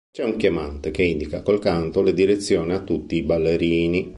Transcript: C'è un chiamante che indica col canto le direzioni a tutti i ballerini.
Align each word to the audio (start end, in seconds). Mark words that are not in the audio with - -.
C'è 0.11 0.23
un 0.23 0.35
chiamante 0.35 0.89
che 0.89 1.03
indica 1.03 1.43
col 1.43 1.59
canto 1.59 2.01
le 2.01 2.15
direzioni 2.15 2.73
a 2.73 2.79
tutti 2.79 3.17
i 3.17 3.21
ballerini. 3.21 4.09